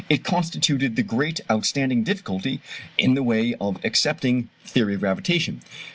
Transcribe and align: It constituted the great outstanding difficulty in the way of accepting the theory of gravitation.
It 0.09 0.23
constituted 0.23 0.95
the 0.95 1.03
great 1.03 1.41
outstanding 1.51 2.03
difficulty 2.03 2.59
in 2.97 3.13
the 3.13 3.21
way 3.21 3.53
of 3.61 3.77
accepting 3.85 4.49
the 4.63 4.69
theory 4.69 4.93
of 4.95 5.01
gravitation. 5.01 5.61